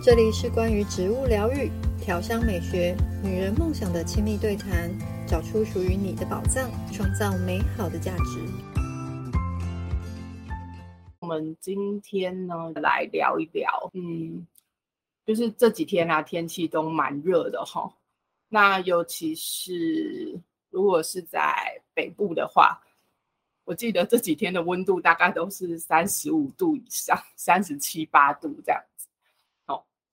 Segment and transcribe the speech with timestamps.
[0.00, 1.68] 这里是关于植物疗愈、
[2.00, 4.88] 调香美学、女人梦想的亲密对谈，
[5.26, 8.40] 找出属于你的宝藏，创造美好的价值。
[11.18, 14.46] 我们今天呢，来聊一聊，嗯，
[15.26, 17.92] 就是这几天啊，天气都蛮热的哈。
[18.48, 20.40] 那尤其是
[20.70, 22.80] 如果是在北部的话，
[23.64, 28.80] 我记得这几天的温度大概都是三十五度以上，三十七八度这样。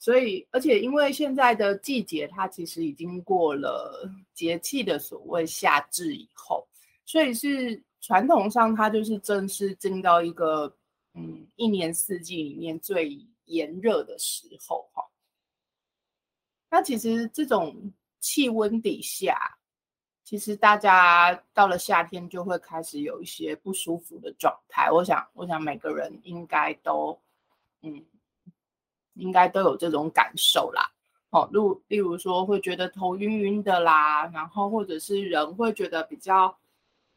[0.06, 6.68] 所以而且因为现在的季节，它其实已经过了节气的所谓夏至以后，
[7.06, 10.72] 所以是传统上它就是正式进到一个
[11.16, 15.04] 嗯一年四季里面最炎热的时候哈。
[16.70, 19.58] 那其实这种气温底下。
[20.24, 24.92] 其实大家到了夏天就会开始有一些不舒服的状态。
[24.92, 27.20] 我想，我想每个人应该都，
[27.82, 28.04] 嗯，
[29.16, 30.90] 应该都有这种感受啦。
[31.32, 36.56] 哦，例例如说会觉得头晕晕的啦，然后或者是人会觉得比较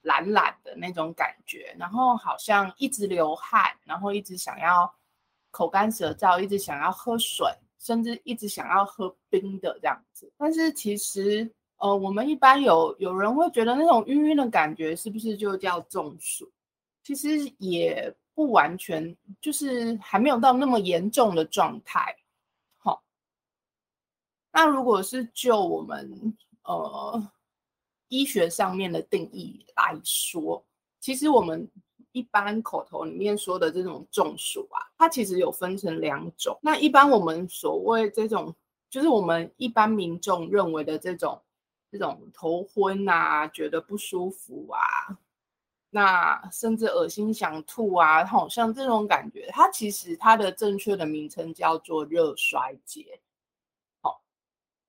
[0.03, 4.92] 懒懒的那种感觉，然后好像一直流汗，然后一直想要
[5.50, 7.47] 口干舌燥，一直想要喝水，
[7.78, 10.33] 甚至一直想要喝冰的这样子。
[10.37, 11.50] 但是其实。
[11.81, 16.50] 呃，我们一般有有人会觉得那种晕晕的感觉是不是就叫中暑？
[17.05, 22.17] 其实也不完全，就是还没有到那么严重的状态。
[22.77, 23.03] 好、
[24.53, 27.33] 那如果是就我们呃
[28.06, 30.64] 医学上面的定义来说，
[31.00, 31.69] 其实我们
[32.12, 36.56] 一般口头里面说的这种中暑啊，它其实有分成两种。
[36.62, 38.55] 那一般我们所谓这种，
[38.89, 41.42] 就是我们一般民众认为的这种。
[41.91, 44.78] 这种头昏啊，觉得不舒服啊，
[45.91, 53.20] 那甚至恶心想吐啊，好像这种感觉，它其实它的正确的名称叫做热衰竭，
[54.00, 54.20] 好，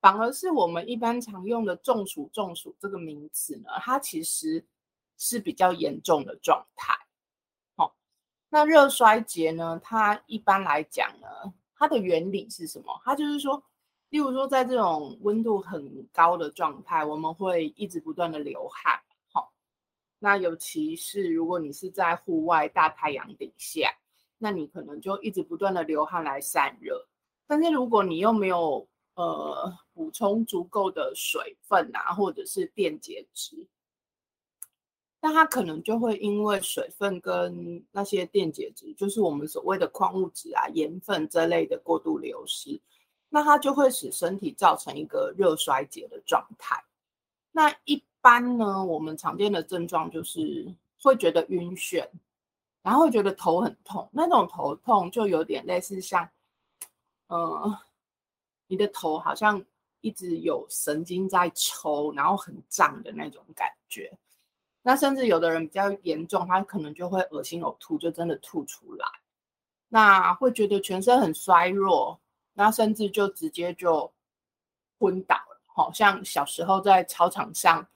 [0.00, 4.64] 反而是我们一般常用的中暑、中暑这个名词呢，它其实
[5.16, 6.94] 是比较严重的状态，
[7.76, 7.94] 好，
[8.48, 13.00] 那热衰竭呢，它一般来讲呢，它的原理是什么？
[13.04, 13.62] 它就是说。
[14.10, 19.00] 例如说，在这种温度很高的状态，我们会一直不断的流汗，
[20.22, 23.92] 那尤其是如果你是在户外大太阳底下，
[24.38, 27.08] 那你可能就一直不断的流汗来散热。
[27.46, 33.66] 但是如果你又没有呃补充足够的水分啊，或者是电解质，
[35.20, 42.80] 那它可能就会因为水分跟那些电解质，就是我们所谓的矿物质啊、盐分这类的过度流失。
[43.30, 46.84] 那它就会使身体造成一个热衰竭的状态。
[47.52, 52.06] 那一般呢，我们常见的症状就是会觉得晕眩，
[52.82, 54.08] 然后觉得头很痛。
[54.12, 56.28] 那种头痛就有点类似像，
[57.28, 57.78] 呃，
[58.66, 59.64] 你的头好像
[60.00, 64.16] 一直有神经在抽，然后很胀的那种感觉。
[64.82, 69.06] 那甚至有的人比较严重，他可能就会恶心呕吐，就真的吐出来。
[69.88, 72.20] 那会觉得全身很衰弱。
[72.52, 74.12] 那甚至就直接就
[74.98, 77.86] 昏倒了，好像小时候在操场上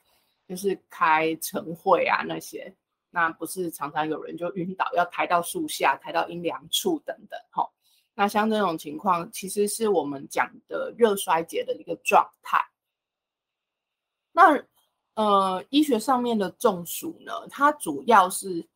[0.49, 2.75] 就是开晨会啊那些，
[3.11, 7.69] 那不是常常有人就晕倒，要抬到树下、抬到阴凉处等等，哈。
[8.15, 12.59] 那像这种情况，其实是我们讲的热衰竭的一个状态。
[14.33, 14.63] 那
[15.15, 18.67] 呃，医学上面的中暑呢，它主要是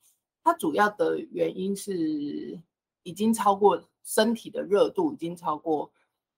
[0.43, 2.59] 它主要的原因是
[3.03, 3.83] 已经超过。
[4.05, 5.93] 身体的热度已经超过，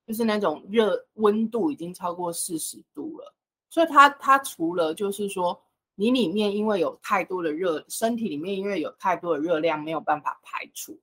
[0.05, 3.33] 就是那种热温度已经超过四十度了，
[3.71, 5.59] 所以它它除了就是说
[5.95, 11.01] 你里面因为有太多的热，身体里面因为有太多的热量没有办法排除，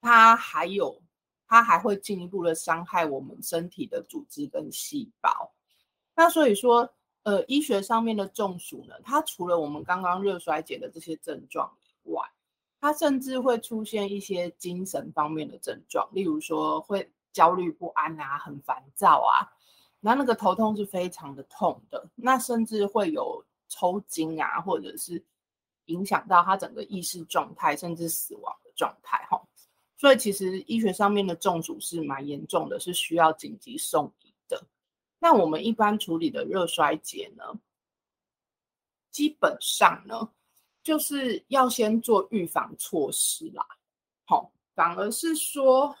[0.00, 1.02] 它还有
[1.48, 5.52] 它还会进一步的伤害我们身体的组织跟细胞。
[6.14, 6.88] 那所以说，
[7.22, 12.22] 呃，医学上面的中暑呢，它除了我们刚刚热衰竭的这些症状以外，
[12.78, 19.48] 他甚至会出现一些精神方面的症状，例如说会焦虑不安啊，很烦躁啊，
[20.06, 25.20] 那那个头痛是非常的痛的，那甚至会有抽筋啊，或者是
[25.86, 29.42] 影响到他整个意识状态，甚至死亡的状态哈。
[29.96, 34.64] 所以其实医学上面的中暑是蛮严重的，是需要紧急送医的。
[35.18, 37.58] 那我们一般处理的热衰竭呢，
[39.10, 40.30] 基本上呢。
[40.86, 43.66] 就是要先做预防措施啦，
[44.24, 45.92] 好，反而是说，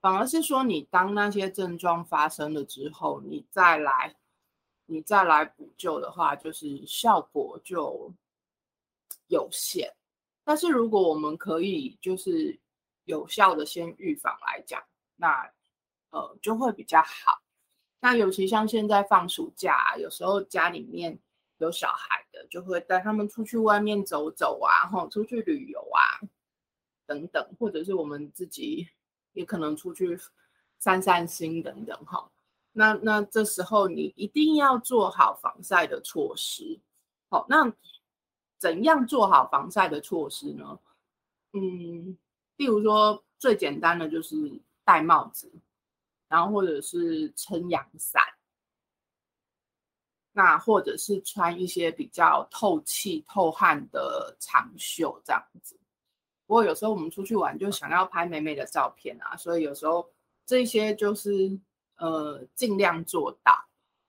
[0.00, 4.14] 反而是说，你当那些症状发生了之后，你再来，
[4.86, 8.12] 你再来补救的话，就是效果就
[9.26, 9.92] 有限。
[10.44, 12.58] 但是如果我们可以就是
[13.04, 14.82] 有效的先预防来讲，
[15.16, 15.50] 那
[16.10, 17.42] 呃就会比较好。
[18.00, 21.18] 那尤其像现在放暑假，有时候家里面
[21.58, 26.22] 有小孩的，就会带他们出去外面走走啊，吼，出去旅游啊，
[27.04, 28.88] 等等，或者是我们自己
[29.32, 30.18] 也可能出去
[30.78, 32.30] 散散心等等，哈。
[32.72, 36.78] 那那这时候你一定要做好防晒的措施。
[37.28, 37.72] 好，那
[38.58, 40.78] 怎样做好防晒的措施呢？
[41.52, 42.16] 嗯，
[42.56, 44.36] 例如说最简单的就是
[44.84, 45.50] 戴帽子。
[46.30, 48.22] 然后或者是撑阳伞，
[50.32, 55.77] 那或者是穿一些比较透气、透汗的长袖这样子。
[56.48, 60.10] 不过有时候我们出去玩就想要拍美美的照片啊，所以有时候
[60.44, 61.56] 这些就是
[61.98, 63.52] 呃尽量做到。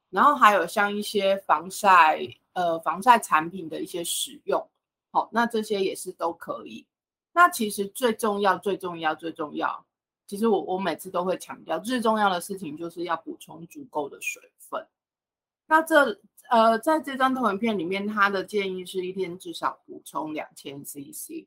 [0.10, 2.20] 然后还有像一些防晒
[2.54, 4.68] 呃防晒产品的一些使用，
[5.12, 6.84] 好，那这些也是都可以。
[7.32, 9.86] 那其实最重要、最重要、最重要。
[10.26, 14.84] 其实我我每次都会强调，最重要的事情就是要补充足够的水分。
[15.68, 16.20] 那这
[16.50, 21.46] 呃，在这张投影片里面，他的建议是一天至少补充两千 CC，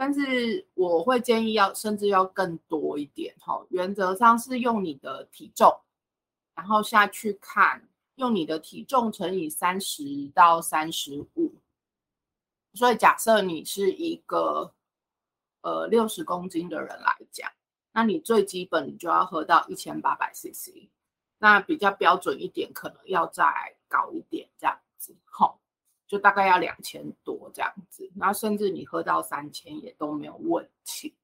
[0.00, 3.62] 但是我会建议要甚至要更多一点哈。
[3.68, 5.78] 原则上是用你的体重，
[6.54, 10.02] 然后下去看，用你的体重乘以三十
[10.34, 11.52] 到三十五。
[12.72, 14.72] 所以假设你是一个
[15.60, 17.52] 呃六十公斤的人来讲。
[17.92, 20.88] 那你最基本你就要喝到一千八百 CC，
[21.36, 25.59] 那比较标准一点，可能要再高一点这样子，吼，
[26.10, 31.14] 就大概要两千多这样子，那甚至你喝到三千也都没有问题。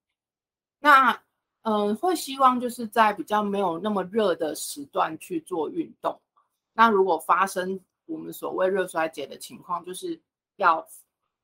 [0.78, 1.20] 那
[1.62, 6.16] 嗯、会希望就是在比较没有那么热的时段去做运动。
[6.72, 10.20] 那如果发生我们所谓热衰竭的情况，就是
[10.54, 10.86] 要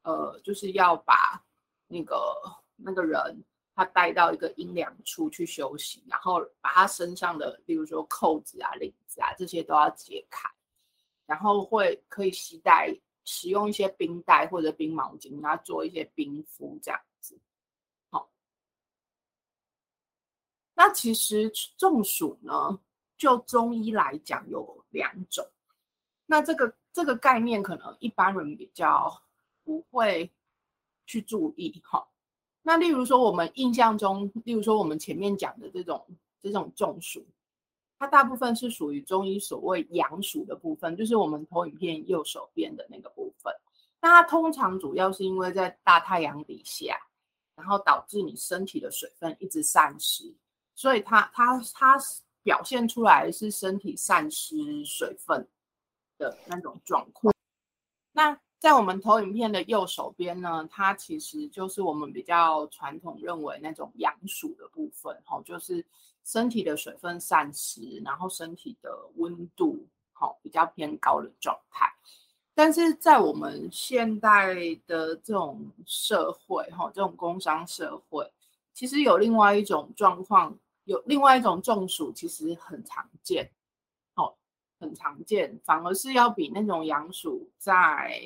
[0.05, 1.43] 呃，就是要把
[1.89, 2.17] 那个
[2.77, 3.45] 那个人。
[3.75, 10.47] 他带到一个阴凉处去休息，然后把他身上的，比如说扣子啊、领子啊这些都要解开，
[11.25, 12.95] 然后会可以携带
[13.25, 17.39] 使用一些冰袋或者冰毛巾，然后做一些冰敷这样子。
[18.11, 18.31] 好，
[20.75, 22.79] 那其实中暑呢，
[23.17, 25.47] 就中医来讲有两种，
[26.27, 29.23] 那这个这个概念可能一般人比较
[29.65, 30.31] 不会
[31.07, 32.09] 去注意哈。
[32.63, 36.07] 那例如说，我们印象中，例如说我们前面讲的这种
[36.41, 37.27] 这种中暑，
[38.03, 43.55] 它大部分是属于中医所谓阳属的部分，就是我们投影片右手边的那个部分。
[44.01, 46.97] 那它通常主要是因为在大太阳底下，
[47.55, 50.35] 然后导致你身体的水分一直散失，
[50.75, 51.97] 所以它它它
[52.43, 55.47] 表现出来是身体散失水分
[56.19, 57.32] 的那种状况。
[58.63, 65.85] 在我们投影片的右手边呢，它其实就是我们比较传统认为那种阳暑的部分，哈，就是
[66.23, 71.93] 身体的水分散失，然后身体的温度，好，比较偏高的状态。
[72.55, 74.55] 但是在我们现代
[74.87, 78.31] 的这种社会，哈，这种工商社会，
[78.73, 83.51] 其实有另外一种状况，有另外一种中暑，其实很常见，
[84.15, 84.37] 好，
[84.79, 88.23] 很常见，反而是要比那种阳暑在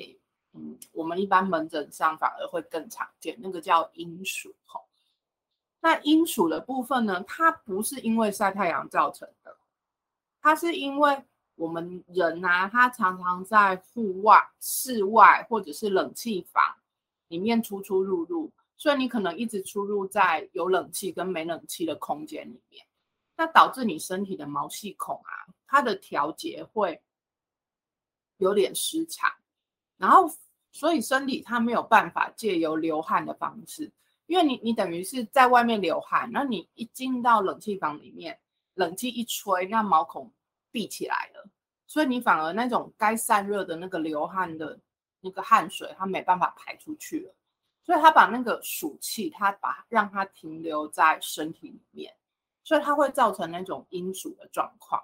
[0.91, 4.85] 我们一般门诊上反而会更常见，那个叫阴暑吼。
[5.79, 9.55] 那阴暑的部分呢，它不是因为晒太阳造成的，
[10.41, 11.23] 它是因为
[11.55, 16.63] 我们人啊，他常常在户外、室外或者是冷气房
[17.27, 22.85] 里面出出入入，所以你可能一直出入在有冷气跟没冷气的空间里面，
[23.35, 27.01] 那导致你身体的毛细孔啊，它的调节会
[28.37, 29.31] 有点失常，
[29.97, 30.27] 然后。
[30.71, 33.91] 所以身体它没有办法借由流汗的方式，
[34.25, 38.39] 因为你你等于是在外面流汗，那你一进到冷气房里面，
[38.75, 40.31] 冷气一吹，那毛孔
[40.71, 41.49] 闭起来了，
[41.87, 44.79] 所以你反而那种该散热的那个流汗的
[45.21, 47.33] 那个汗水，它没办法排出去了，
[47.83, 52.13] 所以它把那个暑气，它把让它停留在身体里面，
[52.63, 55.03] 所以它会造成那种阴暑的状况。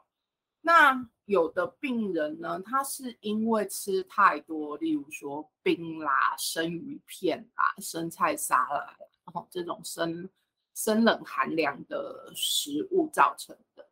[0.61, 10.29] 那有的病人呢，他是因为吃太多，例如说冰啦、生鱼片啦、生菜沙拉，然后这种生
[10.73, 13.87] 生冷寒凉的食物造成的。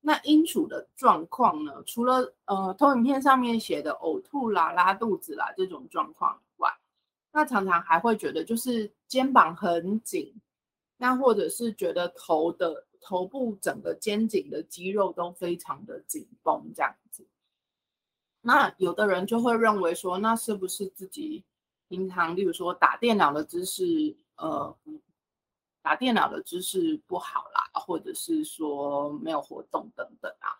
[0.00, 6.70] 那阴暑的状况呢，除了呃投影片上面写的呕吐啦、拉肚子啦这种状况以外，
[7.32, 10.34] 那常常还会觉得就是肩膀很紧，
[10.96, 12.86] 那或者是觉得头的。
[13.02, 17.26] 头部整个肩颈的肌肉都非常的紧绷，这样子。
[18.40, 21.44] 那有的人就会认为说，那是不是自己
[21.88, 24.74] 平常，例如说打电脑的姿势，呃，
[25.82, 30.56] 打电脑的姿势不好啦，或者是说没有活动等等啊，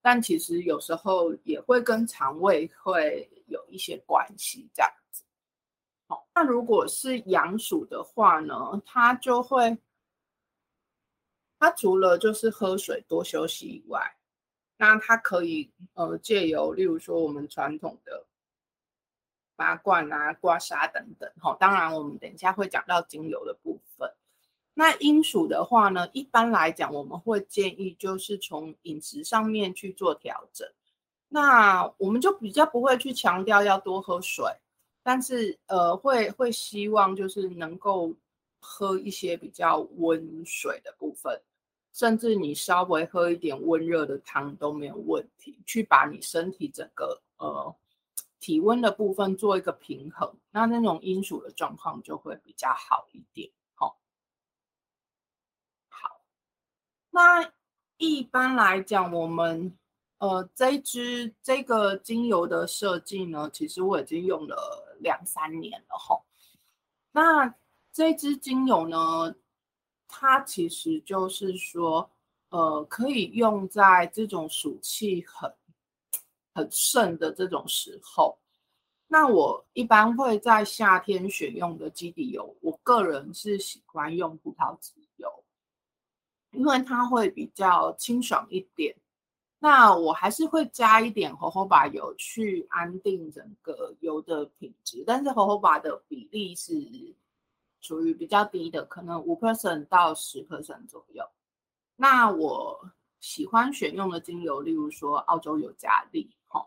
[0.00, 5.24] 但其实有时候也会跟肠胃会有一些关系，这样子。
[6.06, 9.76] 好，那如果是阳暑的话呢，它就会，
[11.58, 14.16] 它除了就是喝水多休息以外，
[14.76, 18.24] 那它可以呃借由例如说我们传统的
[19.56, 24.08] 拔罐啊、刮痧等等，哈，当然我们等一下会讲到精油的部分。
[24.74, 30.68] 那阴属的话呢，一般来讲，我们会建议就是从饮食上面去做调整。
[31.26, 34.46] 那我们就比较不会去强调要多喝水，
[35.02, 38.14] 但是呃，会会希望就是能够
[38.60, 41.40] 喝一些比较温水的部分，
[41.92, 47.74] 甚至你稍微喝一点温热的汤都没有问题，去把你身体整个呃
[48.40, 53.50] 体温的部分做一个平衡，那那种阴暑的状况就会比较好一点。
[57.10, 57.52] 那
[57.96, 59.76] 一般来讲，我们
[60.18, 66.22] 呃这支这个精油的设计呢，其实我已经用了两三年了哈。
[67.10, 67.52] 那
[67.98, 69.34] 这支精油呢，
[70.06, 72.08] 它其实就是说，
[72.50, 75.52] 呃，可以用在这种暑气很
[76.54, 78.38] 很盛的这种时候。
[79.08, 85.28] 那我一般会在夏天选用的基底油，我个人是喜欢用葡萄籽油。
[86.52, 88.94] 因为它会比较清爽一点，
[89.58, 96.76] 那我还是会加一点荷荷巴油去安定整个油的品质，但是荷荷巴的比例是
[97.80, 101.24] 属于比较低的，可能五 percent 到十 percent 左右。
[101.96, 106.66] 那我喜欢选用的精油，例如说澳洲尤加利，哈，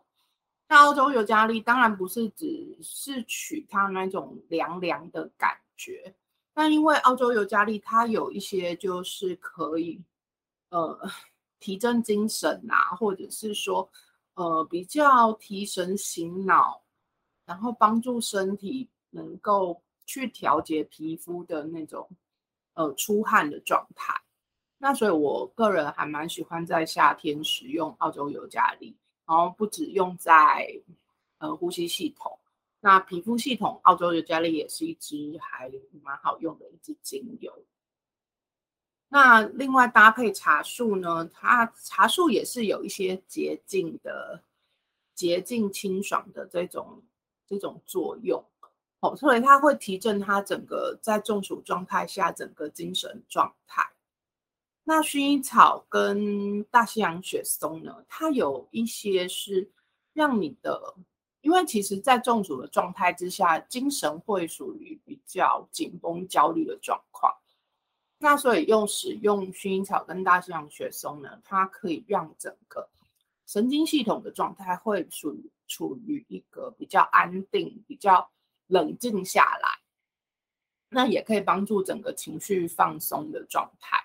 [0.68, 6.14] 那澳洲尤加利当然不是只是取它那种凉凉的感觉。
[6.54, 10.04] 那因为澳洲尤加利它有一些就是可以，
[10.70, 11.00] 呃，
[11.60, 13.90] 提振精神啊，或者是说，
[14.34, 16.84] 呃，比较提神醒脑，
[17.46, 22.10] 然后帮助身体能够去调节皮肤的那种，
[22.74, 24.14] 呃，出汗的状态。
[24.78, 30.82] 那所以我个人还蛮喜欢在夏天使用澳洲尤加利，然后不止用在，
[31.38, 32.38] 呃，呼吸系统。
[32.80, 37.54] 那皮肤系统，澳洲尤加利也是一支还蛮好用的一支精油。
[39.08, 44.42] 那另外搭配茶树呢，它茶树也是有一些洁净的、
[45.14, 47.04] 洁净清爽的这种
[47.46, 48.44] 这种作用
[49.02, 53.84] 哦，所以它会提振它整个在中暑状态下整个精神状态。
[54.84, 59.70] 那薰衣草跟大西洋雪松呢，它有一些是
[60.14, 60.96] 让你的。
[61.42, 67.34] 因为其实，在中暑的状态之下，精神会属于比较紧绷、焦虑的状况。
[68.20, 72.88] 那所以用使用薰衣草跟大西洋雪松呢，它可以让整个
[73.48, 78.30] 神经系统的状态会属于处于一个比较安定、比较
[78.72, 79.70] 冷静下来。
[80.90, 83.98] 那也可以帮助整个情绪放松的状态。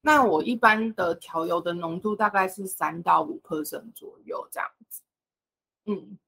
[0.00, 5.02] 那我一般的调油的浓度大概是三到五克升左右这样子。
[5.84, 6.18] 嗯。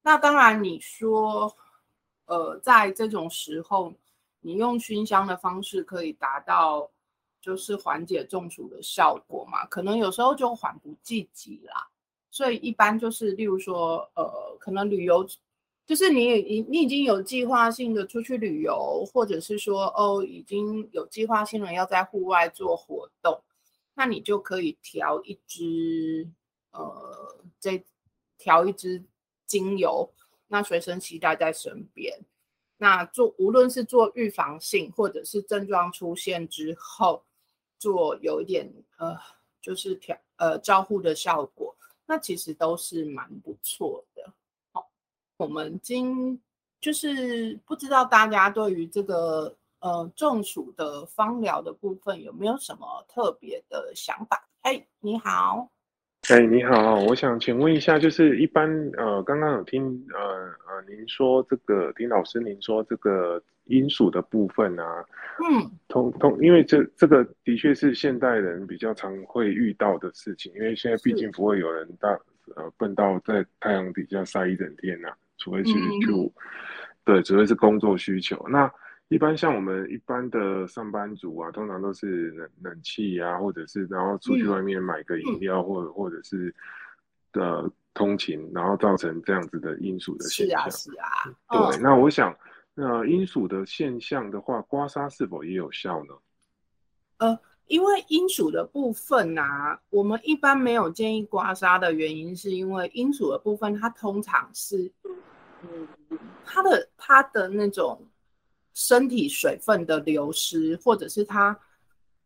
[0.00, 1.54] 那当然，你说，
[2.24, 3.92] 呃，在这种时候，
[4.40, 6.90] 你用熏香的方式可以达到
[7.42, 9.66] 就是缓解中暑的效果嘛？
[9.66, 11.90] 可能有时候就缓不济急啦。
[12.30, 15.28] 所以一般就是，例如说，呃，可能旅游，
[15.88, 23.42] 就是你你你已经有计划性的出去旅游，或者是说，哦，已经有计划性的要在户外做活动，
[23.94, 26.28] 那你就可以调一支，
[26.70, 27.84] 呃，这
[28.36, 29.02] 调一支。
[29.48, 30.06] 精油，
[30.48, 32.20] 那随身携带在身边，
[32.76, 37.24] 那做无论是做预防性，或者是症状出现之后，
[37.78, 39.16] 做有一点呃，
[39.62, 44.30] 就是调呃照护的效果，那其实都是蛮不错的。
[45.38, 46.40] 好，我们今
[46.80, 54.48] 就是不知道大家对于这个呃中暑的方疗的部分有没有什么特别的想法？
[54.62, 55.70] 哎，你好。
[56.30, 65.04] 哎，你好，我想请问一下，就是一般呃，刚刚有听呃呃，您说这个丁老师，您说这个阴属的部分啊，
[65.38, 72.08] 嗯，通通，因为这这个的确是现代人比较常会遇到的事情，因为现在毕竟不会有人大
[72.56, 75.72] 呃笨到在太阳底下晒一整天呐、啊，除非是
[76.06, 76.32] 就、嗯、
[77.04, 78.70] 对，除非是工作需求，那。
[79.10, 86.54] 一般像我们一般的上班族啊，通常都是冷冷气啊，或者是然后出去外面买个饮料，或或者是
[87.32, 90.70] 的通勤，然后造成这样子的因素的现象。
[90.70, 91.06] 是啊，是啊。
[91.48, 92.36] 对，哦、那我想，
[92.74, 96.12] 那阴鼠的现象的话，刮痧是否也有效呢？
[97.16, 104.90] 呃，因为阴属的部分啊，我们一般没有建议刮痧的原因，是因为阴属的部分它通常是，
[105.62, 105.86] 嗯，
[106.44, 108.04] 它的它的那种
[108.74, 111.58] 身体水分的流失，或者是它，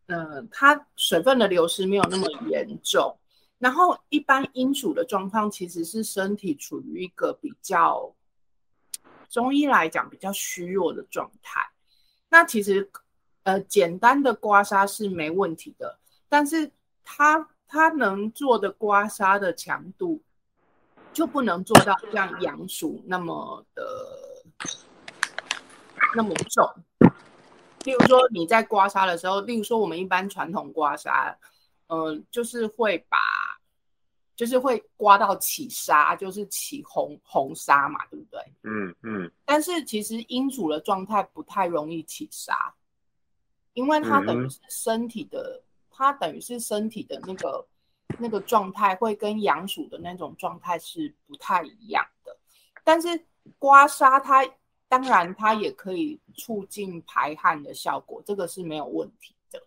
[0.06, 3.18] 呃，它水分的流失没有那么严重。
[3.58, 8.12] 然后，一般阴属的状况其实是身体处于一个比较，
[9.28, 11.60] 中医来讲比较虚弱的状态。
[12.28, 12.90] 那其实，
[13.44, 16.70] 呃，简单的刮痧是没问题的，但是
[17.04, 20.22] 它它能做的刮痧的强度，
[21.12, 23.84] 就不能做到像阳鼠那么的
[26.14, 26.68] 那么重。
[27.84, 31.34] 例如说你在刮痧的时候，例如说我们一般传统刮痧，
[31.88, 33.18] 嗯、呃，就是会把。
[34.34, 38.40] 就是会刮到起痧，就是起红红痧嘛，对不对？
[38.62, 39.30] 嗯嗯。
[39.44, 42.52] 但是其实阴主的状态不太容易起痧，
[43.74, 47.66] 因为它等于是身体的，嗯、它等于是身体的那个
[48.18, 52.36] 那个状态会跟阳鼠的那种状态是不太一样的。
[52.84, 53.08] 但是
[53.58, 54.44] 刮痧它
[54.88, 59.62] 当然它也可以促进排汗的效果，这个是没有问题的。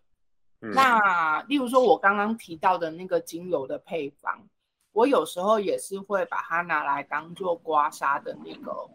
[0.61, 4.47] 嗯、那例如说我刚刚提到的那个精油的配方。
[4.91, 8.89] 我有时候也是会把它拿来当做刮痧的那个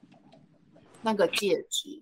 [1.03, 2.01] 那个介质。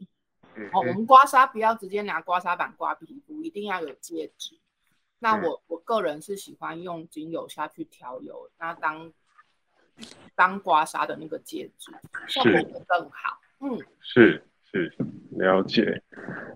[0.73, 4.59] 哦，我们刮痧不要直接拿刮痧板刮皮肤，一定要有介质。
[5.19, 9.13] 那我我个人是喜欢用精油下去调油，那当
[10.35, 11.91] 当刮痧的那个介质，
[12.29, 13.41] 效果会更好。
[13.61, 14.93] 嗯，是是
[15.31, 16.03] 了解。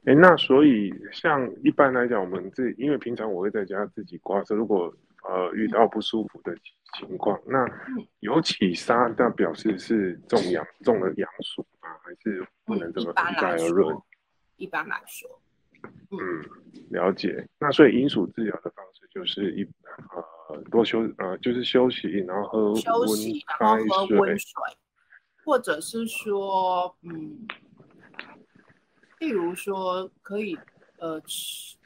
[0.05, 6.57] 哎，那所以像一般来讲，我们自因为平常我会在家自己刮痧，如果呃遇到不舒服的。
[6.99, 7.67] 情况，那
[8.21, 11.89] 有起沙，那表示是中阳中了阳暑吗？
[12.03, 13.97] 还是不能这么一概而论？
[14.59, 15.41] 一般来说，
[16.11, 16.45] 嗯，
[16.91, 17.49] 了解。
[17.59, 19.67] 那所以阴鼠治疗的方式就是一
[20.51, 24.53] 呃多休呃就是休息，然后喝休息，然后喝温水，
[25.43, 27.49] 或者是说嗯，
[29.19, 30.59] 例如说可以
[30.99, 31.79] 呃吃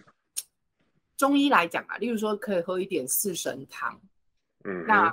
[1.16, 4.00] 中医来讲啊，例如说可以喝一点四神汤。
[4.64, 5.12] 嗯，那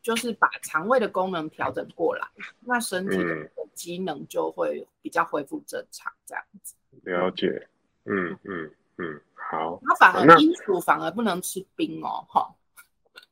[0.00, 2.26] 就是把肠胃的功能调整过来，
[2.60, 6.74] 那身体的机能就会比较恢复正常，这样子。
[7.02, 7.68] 了解，
[8.04, 9.78] 嗯嗯嗯，好。
[9.82, 12.54] 那反而阴暑反而不能吃冰哦，哈。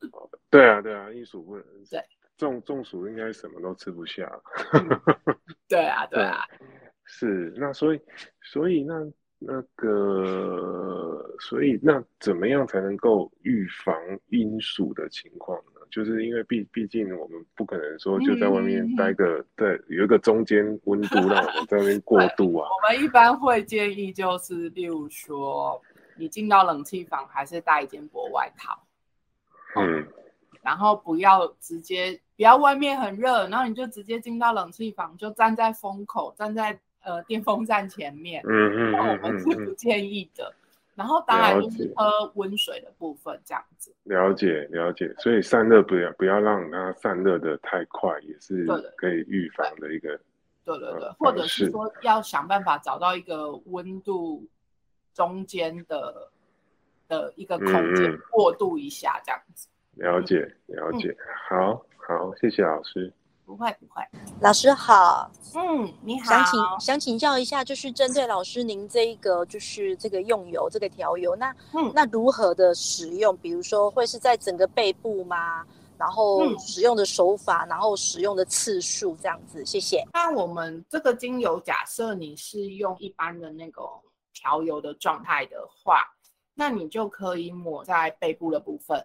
[0.50, 1.64] 对啊对啊，阴暑不能。
[1.90, 2.04] 对，
[2.36, 4.30] 中中暑应该什么都吃不下。
[5.68, 6.44] 对啊对啊，
[7.04, 8.00] 是那所以
[8.42, 9.10] 所以那。
[9.42, 13.96] 那个，所以那怎么样才能够预防
[14.28, 15.80] 阴暑的情况呢？
[15.90, 22.68] 就是因为毕毕竟我们不可能说就在外面待个，嗯、对，有一个中间温度让我们在那边过渡啊。
[22.84, 25.80] 我们一般会建议就是，例如说
[26.16, 28.78] 你进到冷气房，还是带一件薄外套，
[29.76, 30.06] 嗯，
[30.62, 36.78] 然后不要直接，不要外面很热，然后你就直接进到冷气房，就站在风口，站在。
[37.02, 40.54] 呃，电风扇前面，嗯嗯，那我们是不建议的。
[40.96, 43.94] 然后当然就是喝温水的部分，这样子。
[44.02, 50.20] 了解了解，所以散热不要不要让它散热的太快，也是可以预防的一个。
[50.62, 54.46] 对对对，或者是说要想办法找到一个温度
[55.14, 56.30] 中间的
[57.08, 59.68] 的一个空间过渡一下，这样子。
[59.94, 61.16] 了解了解，
[61.48, 63.10] 好好，谢谢老师。
[63.50, 64.00] 不会不会，
[64.40, 73.36] 老师好，嗯，你好，想请想请教一下，就是针对老师您这一个就是这个用油这个调油，那嗯，那如何的使用？
[73.38, 75.66] 比如说会是在整个背部吗？
[75.98, 80.06] 然后使用的手法，嗯、然后使用的次数这样子，谢谢。
[80.12, 83.82] 那我们这个精油，假设你是用一般的那个
[84.32, 86.04] 调油的状态的话，
[86.54, 89.04] 那你就可以抹在背部的部分、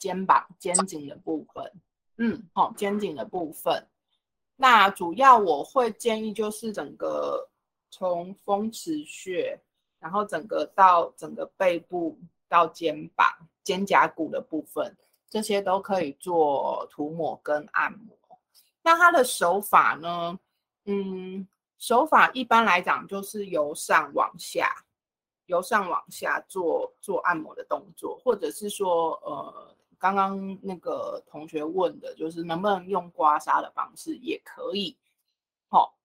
[0.00, 1.70] 肩膀、肩颈的部分。
[2.16, 3.88] 嗯，好，肩颈的部分，
[4.54, 7.48] 那主要我会建议就是整个
[7.90, 9.60] 从风池穴，
[9.98, 12.16] 然后整个到整个背部
[12.48, 13.26] 到肩膀、
[13.64, 14.96] 肩胛骨的部分，
[15.28, 18.16] 这些都可以做涂抹跟按摩。
[18.80, 20.38] 那它的手法呢？
[20.84, 21.48] 嗯，
[21.78, 24.84] 手法一般来讲就是由上往下，
[25.46, 29.74] 由上往下做做按摩的动作，或者是说呃。
[30.04, 34.98] 刚刚那个同学问的就是能不能用刮痧的方式也可以，
[35.70, 35.96] 好、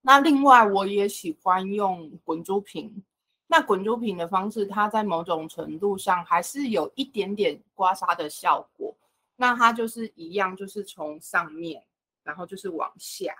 [0.00, 3.02] 那另外我也喜欢用滚珠瓶，
[3.48, 8.96] 那滚珠瓶的方式，它在某种程度上还是有一点点刮痧的效果。
[9.34, 11.84] 那它就是一样，就是从上面，
[12.22, 13.34] 然后就是往下，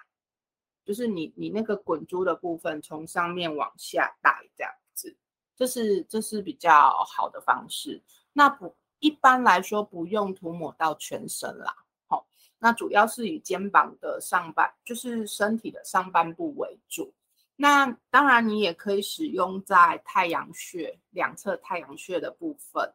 [0.85, 5.17] 就是你你那个滚珠的部分从上面往下带这样子，
[5.55, 8.03] 这是这是比较好的方式。
[8.33, 11.75] 那不一般来说不用涂抹到全身啦，
[12.07, 12.25] 好、哦，
[12.59, 17.13] 那主要是以肩膀的上半，就是身体的上半部为主。
[17.57, 22.93] 那当然你也可以使用在太阳穴两侧太阳穴的部分，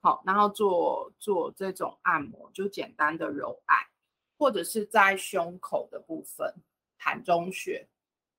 [0.00, 3.78] 好、然后做做这种按摩，就简单的揉按，
[4.36, 6.54] 或者是在胸口的部分。
[6.96, 7.86] 膻中穴，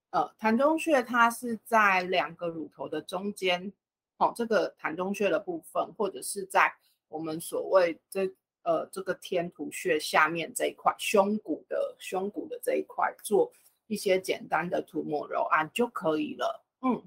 [0.09, 3.71] 呃，膻中穴它是在两个乳头的中间，
[4.17, 6.73] 哦，这个膻中穴的部分，或者是在
[7.15, 8.29] 我们所谓这
[8.63, 13.49] 呃这个天突穴下面这一块胸骨的胸骨的这一块，做
[13.87, 16.65] 一些简单的涂抹揉按就可以了。
[16.81, 17.01] 嗯，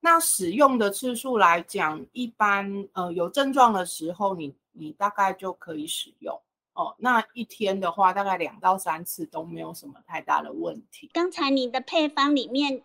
[0.00, 6.42] 那使用的次数来讲，一般呃有症状的时候你，你你大概就可以使用。
[6.72, 11.08] 哦，那一天的话，大概两到三次都没有什么太大的问题。
[11.12, 12.82] 刚才你的配方里面，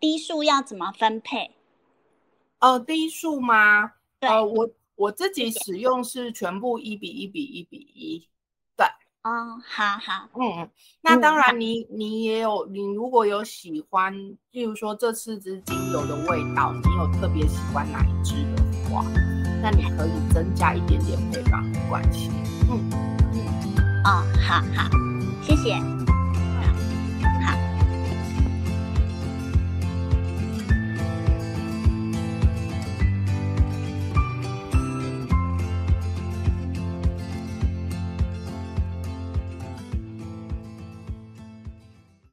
[0.00, 1.52] 低数要怎么分配？
[2.60, 3.95] 呃，低数吗？
[4.18, 8.26] 对，呃，我我自己使用是全部一比一比一比一。
[8.76, 8.86] 对，
[9.22, 10.70] 哦，好好，嗯，
[11.02, 14.14] 那当然你，你你也有，你如果有喜欢，
[14.52, 19.04] 例如说这四支精油的味道，你有特别喜欢哪一支的话，
[19.62, 22.30] 那你可以增加一点点配方，没关系。
[22.70, 22.90] 嗯。
[24.04, 24.88] 哦，好好，
[25.42, 25.74] 谢谢。